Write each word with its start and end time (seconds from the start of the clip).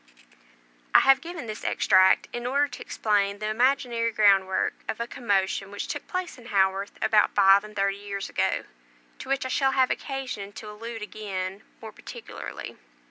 I 0.95 1.01
have 1.01 1.21
given 1.21 1.45
this 1.45 1.63
extract, 1.63 2.27
in 2.33 2.47
order 2.47 2.67
to 2.67 2.81
explain 2.81 3.37
the 3.37 3.49
imaginary 3.51 4.11
groundwork 4.11 4.73
of 4.89 4.99
a 4.99 5.05
commotion 5.05 5.69
which 5.69 5.87
took 5.87 6.07
place 6.07 6.39
in 6.39 6.47
Haworth 6.47 6.97
about 7.03 7.35
five 7.35 7.63
and 7.63 7.75
thirty 7.75 7.97
years 7.97 8.27
ago, 8.27 8.63
to 9.19 9.29
which 9.29 9.45
I 9.45 9.49
shall 9.49 9.73
have 9.73 9.91
occasion 9.91 10.53
to 10.53 10.71
allude 10.71 11.03
again 11.03 11.61
more 11.83 11.91
particularly. 11.91 12.79